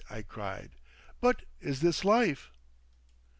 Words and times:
I 0.09 0.23
cried, 0.23 0.71
"but 1.19 1.43
is 1.59 1.81
this 1.81 2.03
Life?" 2.03 2.49